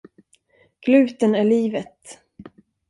[0.81, 2.19] Gluten är livet!